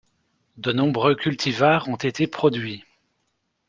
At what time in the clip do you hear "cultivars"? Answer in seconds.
1.13-1.87